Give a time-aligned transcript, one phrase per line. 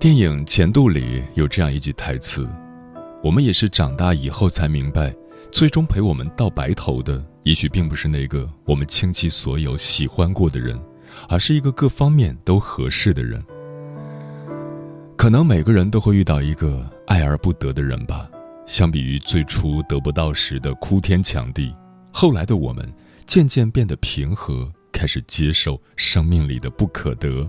[0.00, 2.48] 电影《前度》里有这样一句台词
[3.22, 5.14] ：“我们也是长大以后才明白，
[5.52, 10.80] 最终陪我们到白头的，也许并不是那个我们倾其所有喜欢过的人，
[11.28, 13.44] 而是一个各方面都合适的人。
[15.18, 18.26] 可能每个人都会遇到一个爱而不得的人吧。
[18.64, 21.76] 相比于最初得不到时的哭天抢地，
[22.10, 22.90] 后来的我们
[23.26, 27.46] 渐渐变得平和，开始接受生命里的不可得。”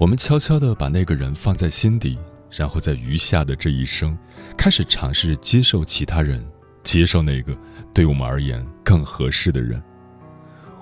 [0.00, 2.18] 我们悄悄地把那个人放在心底，
[2.50, 4.16] 然后在余下的这一生，
[4.56, 6.42] 开始尝试接受其他人，
[6.82, 7.54] 接受那个
[7.92, 9.80] 对我们而言更合适的人。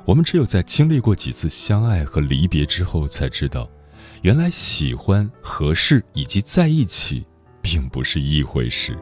[0.04, 3.68] 我们只有在经历过几次相爱和离别之后，才知道，
[4.22, 7.26] 原来喜欢、合适以及在一起，
[7.60, 8.96] 并不是一回事。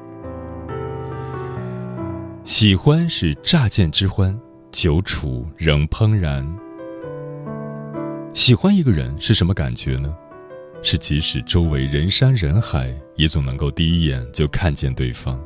[2.43, 4.35] 喜欢是乍见之欢，
[4.73, 6.43] 久处仍怦然。
[8.37, 10.15] 喜欢一个人是什么感觉呢？
[10.83, 15.39] 是即使周围人山人海，也总能够第一眼就看见对方；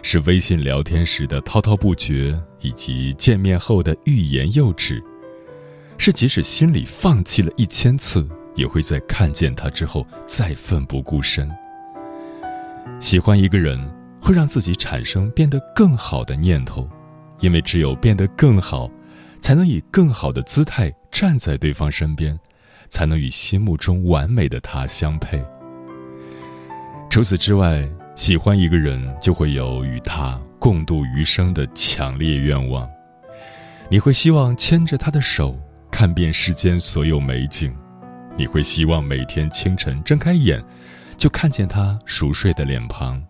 [0.00, 5.02] 是微信聊天时的滔滔不绝，以及见面后的欲言又止；
[5.98, 11.50] 是即使心里放弃了一千次，也会在看见他之后再奋不顾身。
[13.00, 13.76] 喜欢一个人
[14.20, 16.88] 会让自己产生变得更好的念头，
[17.40, 18.88] 因为只有变得更好。
[19.40, 22.36] 才能以更好的姿态站在对方身边，
[22.88, 25.40] 才能与心目中完美的他相配。
[27.08, 32.90] 除此之外，喜欢一个人就会有与他共度余生的强烈愿望。
[33.88, 35.56] 你会希望牵着他的手，
[35.88, 37.70] 看遍世间所有美景；
[38.36, 40.60] 你会希望每天清晨睁开眼，
[41.16, 43.22] 就看见他熟睡的脸庞。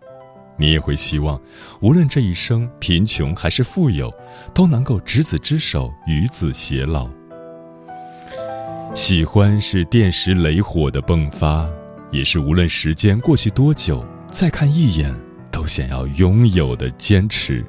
[0.57, 1.39] 你也会希望，
[1.81, 4.11] 无论这一生贫穷还是富有，
[4.55, 7.07] 都能够执子之手，与子偕老。
[8.95, 11.69] 喜欢是电石雷火的迸发，
[12.11, 14.01] 也是无论时间过去多久，
[14.31, 15.13] 再看一眼
[15.51, 17.61] 都想要拥有的坚持。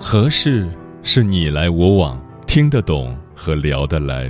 [0.00, 0.68] 合适
[1.04, 4.28] 是你来我往，听得懂和聊得来。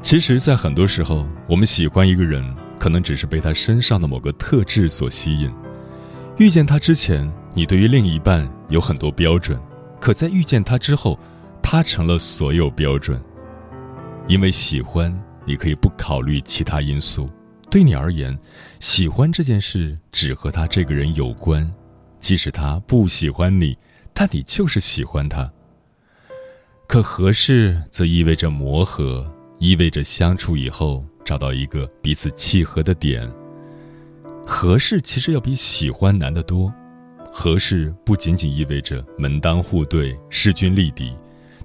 [0.00, 2.44] 其实，在很多时候，我们喜欢一个人，
[2.78, 5.52] 可能只是被他身上的某个特质所吸引。
[6.38, 9.60] 遇见他之前，你对于另一半有很多标准，
[10.00, 11.18] 可在遇见他之后，
[11.62, 13.22] 他成了所有标准。
[14.26, 15.12] 因为喜欢，
[15.44, 17.28] 你可以不考虑其他因素。
[17.70, 18.38] 对你而言，
[18.80, 21.70] 喜欢这件事只和他这个人有关，
[22.20, 23.76] 即使他不喜欢你，
[24.14, 25.50] 但你就是喜欢他。
[26.86, 29.30] 可合适，则意味着磨合。
[29.58, 33.30] 意味着相处以后找到一个彼此契合的点。
[34.44, 36.72] 合适其实要比喜欢难得多。
[37.32, 41.10] 合适不仅仅意味着门当户对、势均力敌，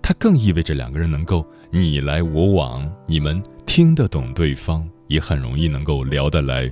[0.01, 6.71] 它更意味着两个人能够你来我往，你们听得懂对方，也很容易能够聊得来。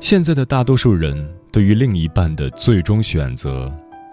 [0.00, 3.70] 现在的大多数人对于另一半的最终选择，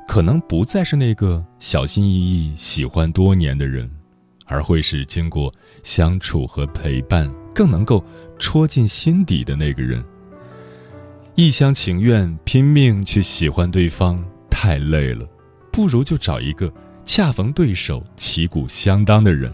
[0.08, 3.90] 可能不再是那个小心翼翼喜欢多年的人。
[4.48, 5.52] 而会是经过
[5.82, 8.06] 相处和陪伴，更能够
[8.38, 10.06] 戳进心底的那个人。
[11.38, 15.28] 一厢情愿拼命去喜欢对方太累了，
[15.70, 16.72] 不如就找一个
[17.04, 19.52] 恰逢对手、旗鼓相当的人。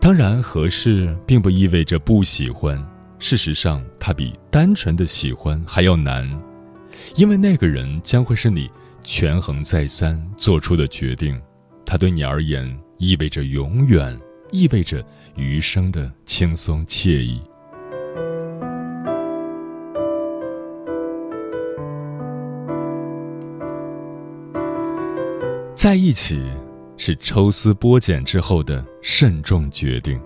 [0.00, 2.82] 当然，合适并不意味着不喜欢，
[3.18, 6.26] 事实上，它比单纯的喜欢还要难，
[7.14, 8.70] 因为那个人将会是你
[9.02, 11.38] 权衡再三做出的决定，
[11.84, 12.74] 他对你而言。
[12.98, 14.18] 意味着永远，
[14.50, 15.04] 意味着
[15.34, 17.38] 余生的轻松惬意。
[25.76, 26.42] 在一起
[26.96, 30.18] 是抽丝剥茧之后的慎重决定。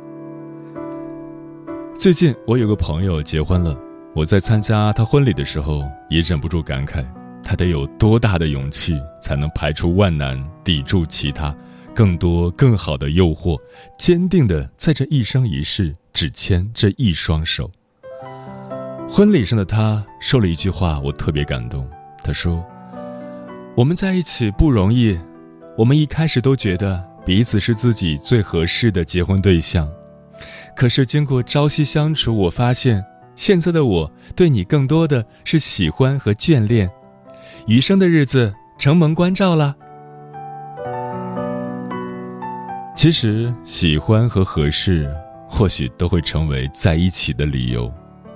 [1.99, 3.77] 最近我有个朋友结婚了，
[4.15, 7.05] 我在参加他婚礼的时候也忍不住感慨，
[7.43, 11.53] 他得有多大的勇气才能排除万难，抵住其他
[11.93, 13.59] 更多更好的诱惑，
[13.99, 17.69] 坚定的在这一生一世只牵这一双手。
[19.09, 21.85] 婚礼上的他说了一句话，我特别感动。
[22.23, 22.65] 他说
[23.77, 25.19] ：“我们在一起不容易，
[25.81, 29.91] 我们一开始都觉得彼此是自己最合适的结婚对象。”
[30.77, 33.03] 可是经过朝夕相处，我发现
[33.35, 36.91] 现在的我对你更多的是喜欢和眷恋，
[37.67, 39.75] 余生的日子承蒙关照了。
[42.95, 45.11] 其实喜欢和合适，
[45.49, 47.91] 或许都会成为在一起的理由。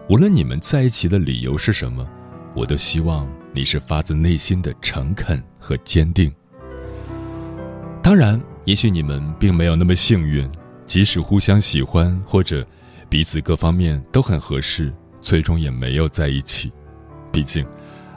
[0.09, 2.09] 无论你们在一起的理由是什么，
[2.57, 6.33] 我都希望你是发自内心的诚恳和坚定。
[8.05, 10.47] 当然，也许你们并没有那么幸运。
[10.85, 12.63] 即使互相喜欢，或者
[13.09, 14.93] 彼此各方面都很合适，
[15.23, 16.71] 最终也没有在一起。
[17.33, 17.67] 毕竟，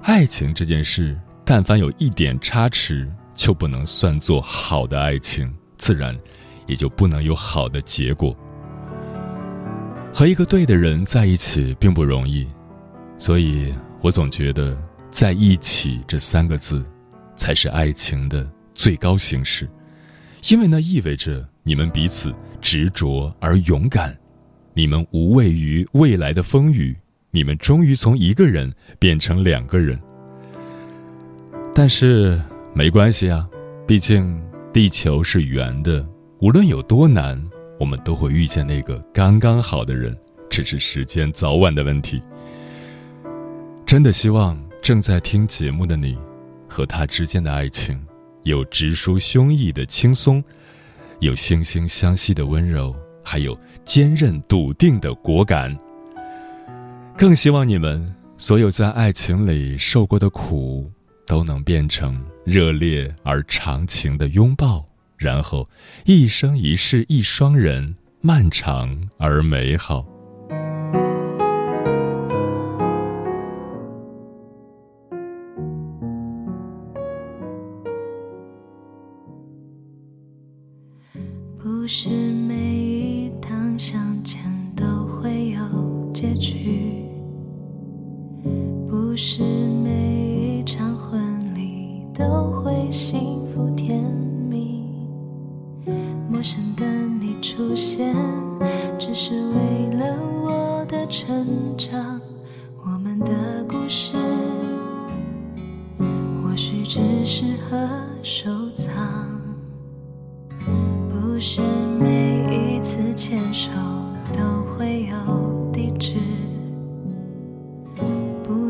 [0.04, 6.14] 爱情这件事，但凡有一点差池，就不能算作好的爱情，自然
[6.66, 8.36] 也就不能有好的结果。
[10.14, 12.46] 和一个对的人在一起并不容易，
[13.18, 14.78] 所以我总觉得
[15.10, 16.86] “在一起”这三个字，
[17.38, 18.46] 才是爱情的
[18.78, 19.68] 最高形式，
[20.50, 22.34] 因为那意味着你们彼此。
[22.60, 24.18] 执着而勇敢，
[24.74, 26.98] 你们无畏于未来的风雨，
[27.30, 29.98] 你们终于从一个人变成两个人。
[31.74, 32.42] 但是
[32.74, 33.48] 没关系啊，
[33.88, 34.38] 毕竟
[34.74, 36.06] 地球是圆的，
[36.40, 37.42] 无论有多难，
[37.80, 40.18] 我们都会遇见那个刚刚好的人，
[40.50, 42.22] 只是时间早晚的问题。
[43.86, 46.18] 真的希望正在听节目的你，
[46.68, 47.98] 和他之间的爱情，
[48.48, 50.44] 有直抒胸臆的轻松。
[51.20, 55.76] 有惺惺相惜的温柔，还有坚韧笃定的果敢。
[57.18, 58.08] 更希望你们
[58.38, 60.92] 所有在爱情里受过的苦，
[61.26, 65.68] 都能变成热烈而长情的拥抱，然后
[66.06, 70.17] 一生一世一双人，漫长而美好。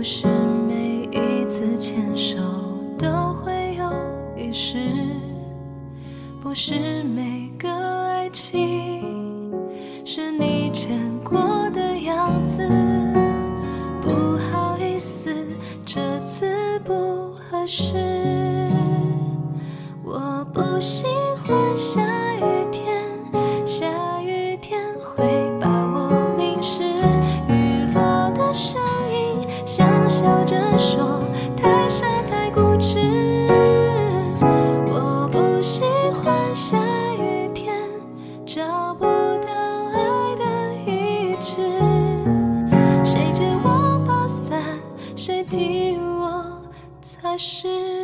[0.07, 0.25] 不是
[0.69, 2.37] 每一次牵手
[2.97, 3.91] 都会有
[4.37, 4.77] 仪式，
[6.41, 9.51] 不是每个爱情
[10.05, 10.31] 是
[47.37, 47.96] 是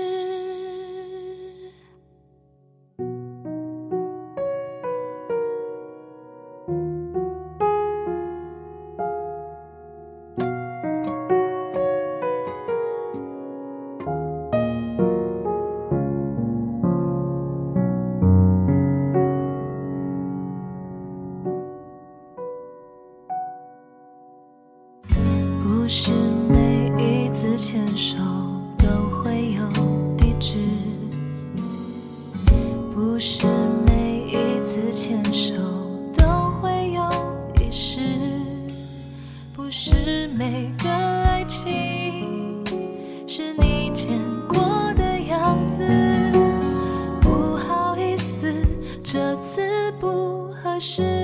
[50.83, 51.22] 是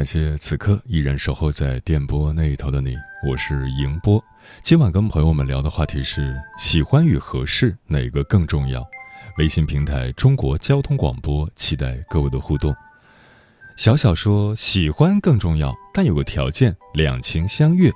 [0.00, 4.18] 感谢此刻依然守候在电波那一头的你，我是迎波。
[4.62, 8.82] 今晚跟朋友们聊的话题是：喜欢与合适哪个更重要？
[9.36, 12.74] 微信平台中国交通广播，期待各位的互动。
[13.76, 17.92] 小小说喜欢更重要，但有个条件：两情相悦。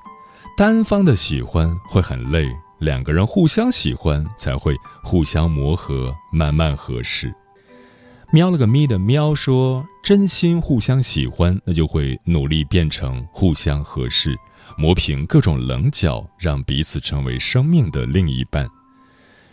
[0.58, 2.46] 单方的喜欢会很累，
[2.80, 7.34] 两个人互相喜欢才会互相磨合，慢慢合适。
[8.34, 14.36] 喵了个咪的喵说：“真心互相喜欢，那就会努力变成互相合适，
[14.76, 18.68] 磨平各种棱角，让彼此成为生命的另一半。”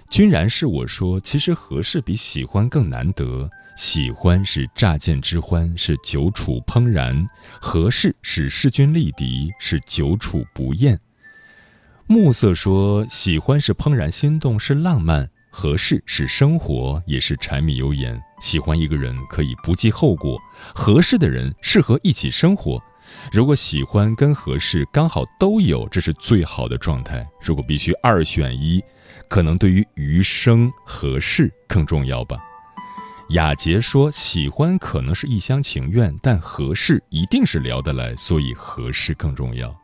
[0.09, 3.47] 君然是我说：“其实合适比喜欢更难得，
[3.77, 7.23] 喜欢是乍见之欢，是久处怦然；
[7.61, 10.99] 合适是势均力敌，是久处不厌。”
[12.09, 18.19] 暮色说：“喜欢是怦然心动，是浪漫。”合适是生活，也是柴米油盐。
[18.39, 20.39] 喜欢一个人可以不计后果，
[20.73, 22.81] 合适的人适合一起生活。
[23.31, 27.27] 如果喜欢跟合适刚好都有，这是最好的状态。
[27.43, 28.81] 如果必须二选一，
[29.27, 32.39] 可能对于余生合适更重要吧。
[33.31, 39.75] 雅洁说：“喜欢可能是一厢情愿，但合适一定是聊得来，所以合适更重要。”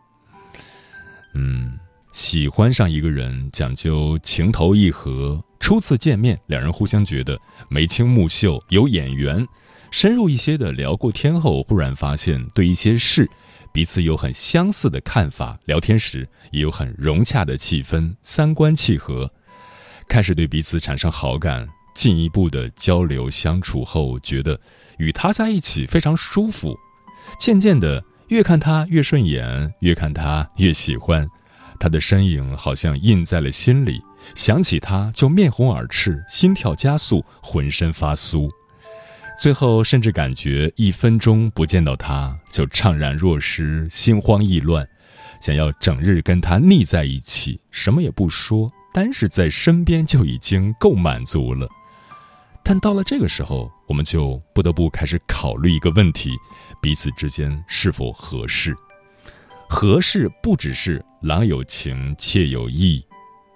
[1.36, 1.77] 嗯。
[2.13, 9.45] 喜欢上一个人讲究情投意合，初次见面，两人互相觉得眉清目秀，有眼缘。
[9.89, 13.29] 深入一些的聊过天后，忽然发现对一些事，
[13.71, 15.57] 彼此有很相似的看法。
[15.65, 19.31] 聊天时也有很融洽的气氛，三观契合，
[20.07, 21.67] 开始对彼此产生好感。
[21.95, 24.59] 进一步的交流相处后，觉得
[24.99, 26.77] 与他在一起非常舒服。
[27.39, 31.27] 渐渐的，越看他越顺眼，越看他越喜欢。
[31.79, 33.99] 他的身影好像印在了心里，
[34.36, 38.50] 想起他就面红耳赤，心跳加速，浑身发酥。
[39.39, 44.88] 最后甚至感觉一分钟不见到他就怅然若失，心慌意乱，
[45.39, 51.67] 想要整日跟他腻在一起，什么也不说，单是在身边就已经够满足了。
[52.63, 56.31] 但到了这个时候，我们就不得不开始考虑一个问题：
[56.81, 58.75] 彼此之间是否合适？
[59.69, 63.05] 合适不只是郎有情，妾有意，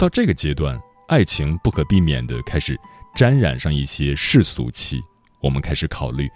[0.01, 2.75] 到这个阶段，爱情不可避免的开始
[3.15, 4.99] 沾染上一些世俗气。
[5.43, 6.27] 我们开始考虑，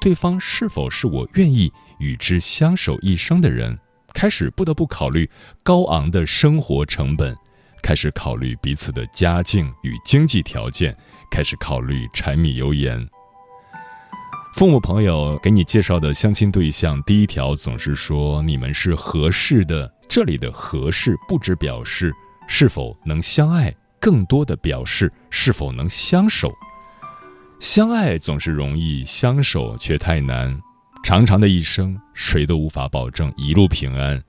[0.00, 3.78] 对方是否是我愿意与之相守一生的人，
[4.14, 5.28] 开始不得不考虑
[5.62, 7.36] 高昂的生活成本，
[7.82, 10.96] 开始考虑彼此的家境与经济条件，
[11.30, 13.06] 开始考虑柴米油盐。
[14.54, 19.92] 父母朋友给你介绍的相亲对象，第一条总是说你们是合适的。
[20.08, 22.12] 这里的合适不只表示
[22.52, 26.52] 是否能相爱，更多的表示是否能相守。
[27.60, 30.60] 相爱总是容易，相守却太难。
[31.04, 34.20] 长长的一生，谁都无法保证一路平安。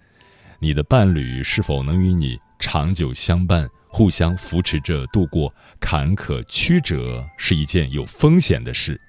[0.59, 9.01] 你的伴侣是否能与你长久相伴，互相扶持着度过坎坷曲折，是一件有风险的事。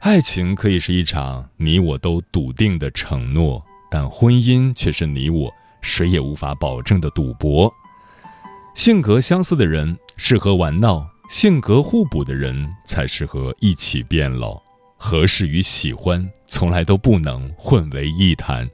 [0.00, 5.48] 爱情可以是一场你我都笃定的承诺，但婚姻却是你我
[5.80, 7.72] 谁也无法保证的赌博。
[8.80, 14.58] 性格相似的人适合玩闹，性格互补的人才适合一起变老。
[14.96, 18.66] 合适与喜欢从来都不能混为一谈。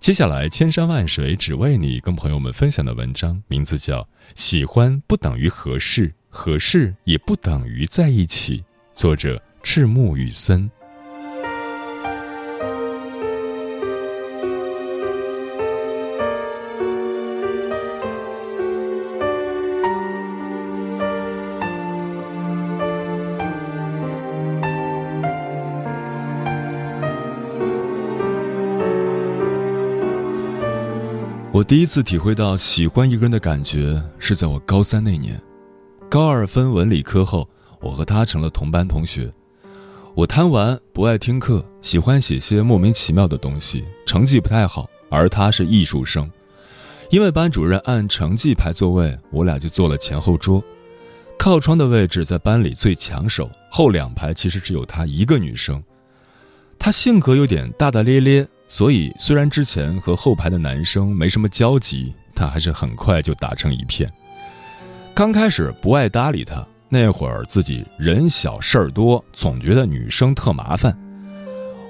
[0.00, 4.02] 接下来，千山万水只为你，跟朋友们分享的文章名字叫
[4.34, 8.58] 《喜欢不等于合适，合适也不等于在一起》，
[8.92, 9.42] 作者。
[9.62, 10.70] 赤木雨森。
[31.60, 35.38] 我第一次体会到喜欢一个人的感觉，是在我高三那年，
[36.08, 37.46] 高二分文理科后，
[37.82, 39.30] 我和他成了同班同学。
[40.14, 44.88] 我贪玩，不爱听课，喜欢写些莫名其妙的东西，成绩不太好。
[45.10, 46.30] 而他是艺术生，
[47.10, 50.64] 因为班主任按成绩排座位，我俩就坐了前后桌。
[51.38, 55.84] 靠窗的位置在班里最抢手，后两排其实只有她一个女生。
[56.78, 64.08] 她性格有点大大咧咧，所以虽然之前和后排的男生没什么交集，但还是很快就打成一片。
[65.12, 66.64] 刚开始不爱搭理他。
[66.92, 70.96] 那会儿自己人小事儿多，总觉得女生特麻烦。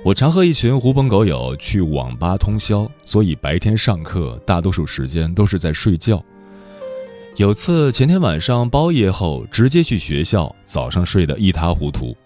[0.03, 6.23] 我常和一群狐朋狗友去网吧通宵，所以白天上课大多数时间都是在睡觉。
[7.37, 12.17] 有次前天晚上包夜后直接去学校，早上睡得一塌糊涂。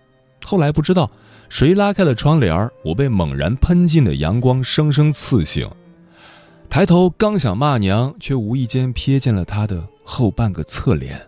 [0.44, 1.10] 后来不知道
[1.48, 5.68] 谁拉开了窗帘我被猛然喷进的阳光生生刺醒。
[6.68, 11.20] 抬头刚想骂娘，却无意间瞥见了她的后半个侧脸。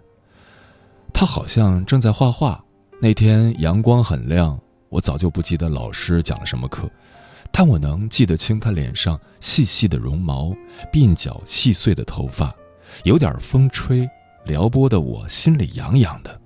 [1.12, 2.62] 她好像正在画画。
[3.00, 4.58] 那天阳光很亮，
[4.88, 6.90] 我早就不记得老师讲了什么课，
[7.52, 10.54] 但我能记得清她脸上细细的绒毛、
[10.92, 12.54] 鬓角细碎的头发，
[13.04, 14.08] 有点风吹，
[14.46, 16.40] 撩拨的我心里痒痒的。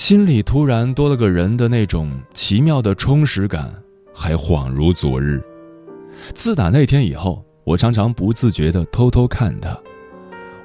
[0.00, 3.70] 心里突然多了个人的那种奇妙的充实感，
[4.14, 5.44] 还恍如昨日。
[6.34, 9.78] 自打那天以后，我常常不自觉地偷偷看他。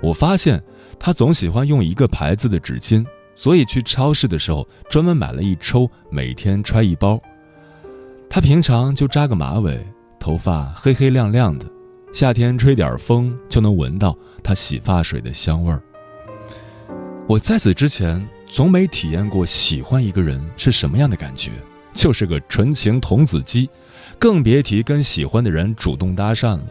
[0.02, 0.64] 我发现
[0.98, 7.22] 他总喜欢用一个牌子的纸巾，所以去超市的时候专门买了一抽，每天揣一包。
[8.30, 9.86] 他平常就扎个马尾，
[10.18, 11.66] 头发黑黑亮亮的，
[12.14, 15.82] 夏天吹点风就能闻到他洗发水的香味儿。
[17.28, 18.26] 我在此之前。
[18.48, 21.52] 从没体验过喜欢一个人是什么样的感觉，
[21.94, 23.70] 就是个纯情童子鸡，
[24.18, 26.64] 更别提跟喜欢的人主动搭讪了。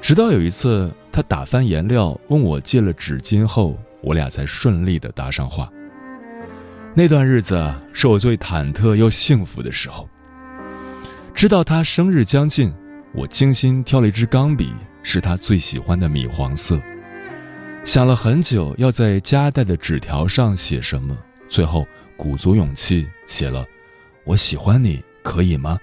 [0.00, 5.70] 直到有一次，他打翻颜料问我借了纸巾后，我俩才顺利的搭上话。
[6.94, 10.08] 那段日子是我最忐忑又幸福的时候。
[11.34, 12.72] 知道他生日将近，
[13.14, 16.80] 我精心挑了一支钢笔，是他最喜欢的米黄色。
[17.82, 21.16] 想了很久，要在夹带的纸条上写什么，
[21.48, 23.64] 最后鼓足勇气写了
[24.24, 25.78] ：“我喜欢你，可以吗？”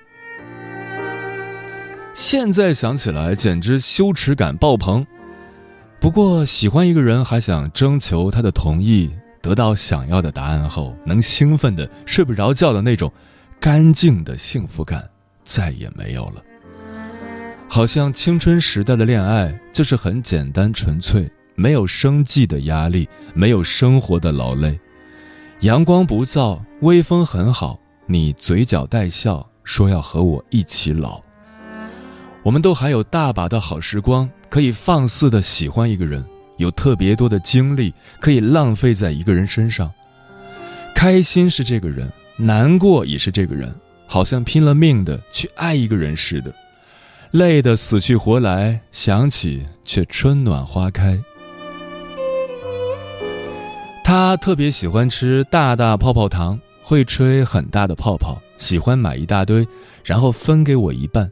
[2.13, 5.05] 现在想起来，简直羞耻感爆棚。
[5.99, 13.11] 不过，喜欢一个人还想征求他的同意，得到想要的答案后，能兴奋的睡不着觉的那种
[13.59, 15.09] 干净的幸福感，
[15.43, 16.43] 再也没有了。
[17.67, 21.29] 好像青春时代的恋爱就是很简单纯粹。
[21.59, 24.79] 没有生计的压力，没有生活的劳累，
[25.61, 27.79] 阳光不燥，微风很好。
[28.05, 31.19] 你嘴角带笑，说要和我一起老。
[32.43, 36.23] 我们都还有大把的好时光，可以放肆的喜欢一个人，
[36.57, 39.91] 有特别多的精力可以浪费在一个人身上。
[40.93, 43.73] 开心是这个人，难过也是这个人，
[44.05, 46.53] 好像拼了命的去爱一个人似的，
[47.31, 51.19] 累得死去活来，想起却春暖花开。
[54.07, 59.67] 他特别喜欢吃大大泡泡糖，会吹很大的泡泡，喜欢买一大堆，
[60.01, 61.29] 然后分给我一半。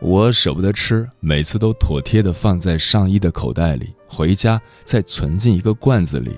[0.00, 6.36] 我舍不得吃，每次都妥帖地放在上衣的口袋里，回家再存进一个罐子里。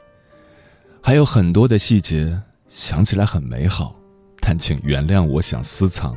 [1.00, 2.38] 还有很多的细节，
[2.68, 3.96] 想起来很美好，
[4.42, 6.14] 但请原谅我想私藏。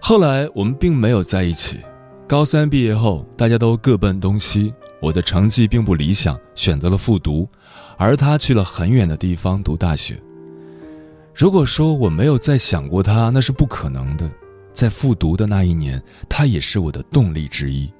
[0.00, 1.78] 后来我们并没有在一起。
[2.26, 7.48] 高三毕业后，大家都各奔东西，我的成绩并不理想，选择了复读。
[8.00, 10.18] 而他去了很远的地方读大学。
[11.34, 14.28] 如果说我没有再想过他，那是不可能的。
[14.72, 17.92] 在复读的那一年，他也是我的动力之一。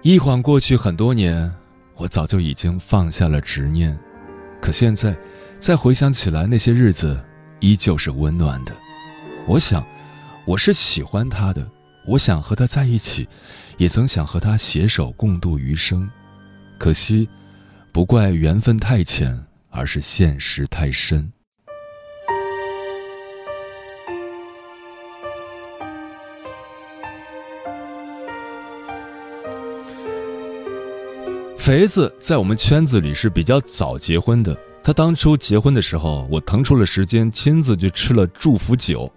[0.00, 1.52] 一晃过去很多年，
[1.96, 3.94] 我早就已经放下了执念，
[4.58, 5.14] 可现在，
[5.58, 7.22] 再回想起来，那些日子
[7.60, 8.72] 依旧是温暖的。
[9.46, 9.84] 我想，
[10.46, 11.68] 我是喜欢他的，
[12.06, 13.28] 我想和他在一起，
[13.76, 16.08] 也曾想和他携手共度余生，
[16.78, 17.28] 可惜。
[17.92, 21.30] 不怪缘分太浅，而是现实太深。
[31.58, 34.56] 肥子在我们圈子里是比较早结婚的。
[34.82, 39.12] 他当初结婚的时候，我腾出了时间，亲自去吃了祝福酒。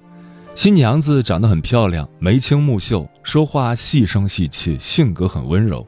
[0.53, 5.87] 新娘子长得很漂亮，眉清目秀，说话细声细气，性格很温柔。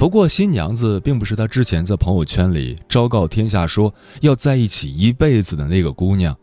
[0.00, 6.34] 不过，新娘子并不是他之前在朋友圈里昭告天下说要在一起一辈子的那个姑娘。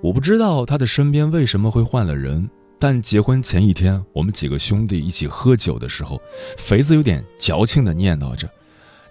[0.00, 6.18] 我不知道他的身边为什么会换了人，但结婚前一天，我们几个兄弟一起喝酒的时候，
[6.56, 8.48] 肥子有点矫情的念叨着：“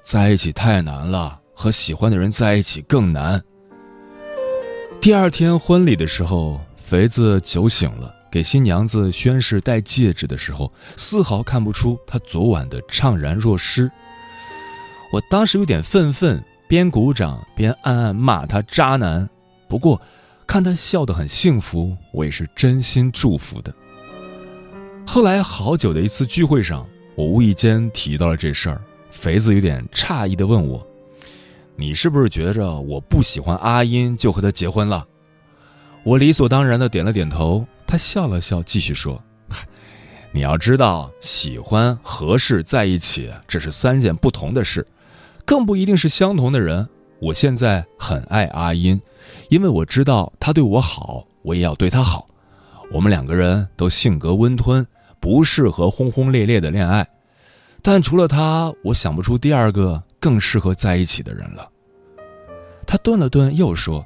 [0.01, 3.39] 在一起太难了，和喜欢的人在一起更难。”
[4.99, 8.14] 第二天婚礼的时候，肥子酒醒了。
[8.35, 13.89] 给新娘子宣誓戴戒指的时候，丝毫看不出她昨晚的怅然若失。
[15.13, 19.29] 我当时有点愤愤，边鼓掌边暗暗骂他渣男。
[19.69, 20.01] 不过，
[20.45, 23.73] 看他笑得很幸福，我也是真心祝福的。
[25.07, 30.85] 后来好久的一次聚会上，我无意间提到了这事儿，肥子有点诧异地问我
[31.77, 35.07] ：“你是不是觉着我不喜欢阿音就和她结婚了？”
[36.03, 37.65] 我理所当然地点了点头。
[37.87, 39.21] 他笑了笑，继续说
[40.33, 44.85] ：“你要知道，喜欢、合适、在一起，这是三件不同的事，
[45.45, 46.87] 更不一定是相同的人。
[47.21, 49.01] 我现在很爱阿音，
[49.49, 52.27] 因为我知道他对我好，我也要对他好。
[52.91, 54.85] 我们两个人都性格温吞，
[55.19, 57.07] 不适合轰轰烈烈的恋爱。
[57.81, 61.69] 但除了他，我想不出第二个更适合在一起的人了。
[62.85, 64.05] 他顿了顿，又说：“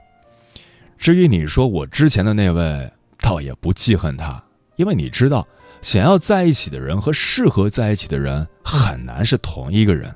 [0.98, 4.43] 至于你说我之前的那位，倒也不记恨他，
[4.75, 5.47] 因为你知道，
[5.82, 10.13] 想要在一起的人和适合在一起的人，很难是同一个人。”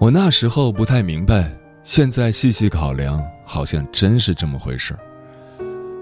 [0.00, 4.98] 我那时候不太明白，现在细细考量，好像真是这么回事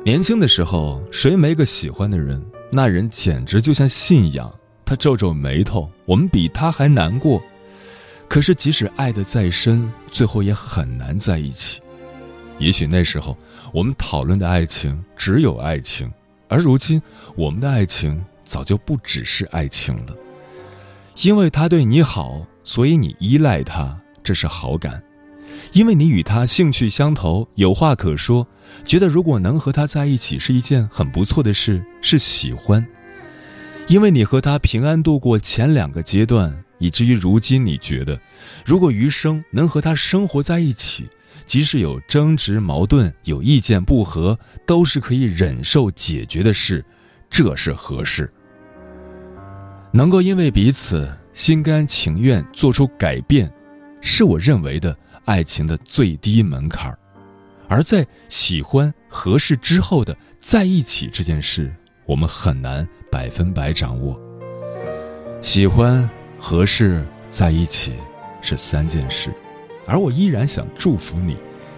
[0.02, 2.42] 年轻的时候，谁没个喜欢的人？
[2.72, 4.50] 那人简直就像信仰。
[4.90, 7.40] 他皱皱眉头，我们比他还难过。
[8.26, 11.80] 可是即使爱得再深，最后也很难在一起。
[12.58, 13.38] 也许那时候
[13.72, 16.12] 我们讨论的爱情只有爱情，
[16.48, 17.00] 而如今
[17.36, 20.16] 我们的爱情早就不只是爱情了。
[21.22, 22.44] 因为他对你好。
[22.64, 25.00] 所以你依赖他，这是好感，
[25.72, 28.46] 因为你与他兴趣相投，有话可说，
[28.84, 32.84] 觉得如果能和他在一起是一件很不错的事，是喜欢。
[33.90, 38.16] 因为你和他平安度过前两个阶段，以至于如今你觉得，
[38.64, 41.10] 如果余生能和他生活在一起，
[41.44, 46.84] 即使有争执、矛盾、有意见不合，都是可以忍受解决的事，
[47.28, 48.32] 这是合适。
[49.92, 51.16] 能够因为彼此。
[51.32, 53.50] 心甘情愿做出改变，
[54.00, 56.94] 是我认为的爱情的最低门槛。
[57.68, 61.72] 而在喜欢合适之后的在一起这件事，
[62.04, 64.18] 我们很难百分百掌握。
[65.42, 67.94] 喜欢、合适、在一起
[68.42, 69.32] 是三件事，
[69.86, 71.36] 而我依然想祝福你，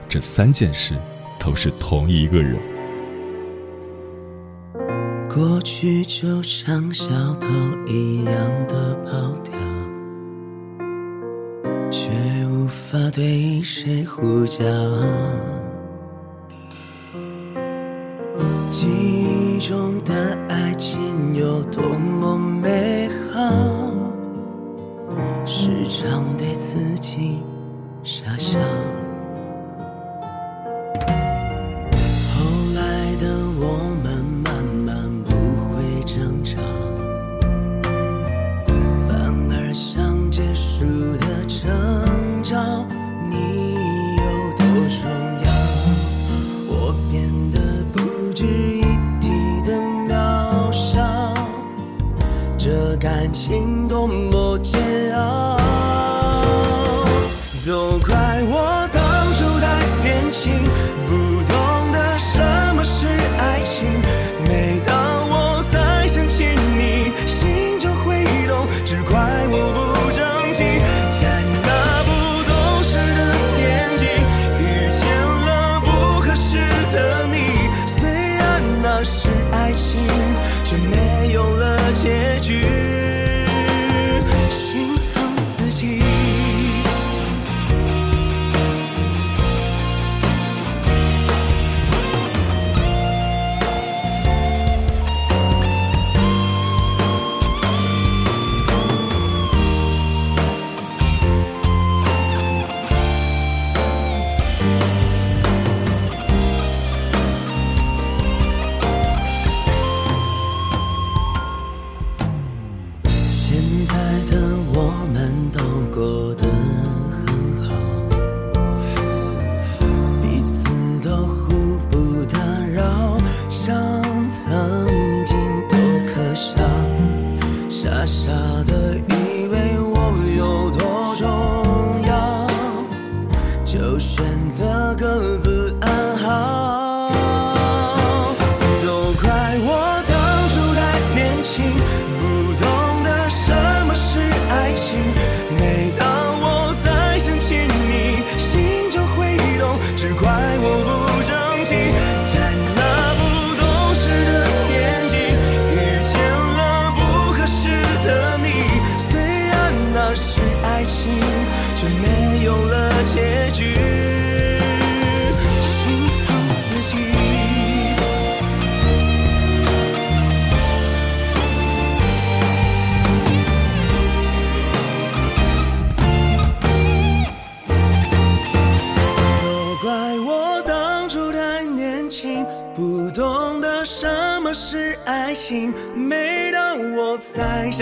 [0.08, 0.96] 这三件事
[1.38, 2.56] 都是同一个人。
[5.28, 7.48] 过去就像小偷
[7.86, 8.34] 一样
[8.68, 9.52] 的跑掉，
[11.90, 12.10] 却
[12.46, 14.62] 无法对谁呼叫。
[18.70, 23.40] 记忆中的爱情有多么美好，
[25.44, 27.38] 时常对自己
[28.02, 28.58] 傻笑。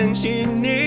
[0.01, 0.80] 想起你，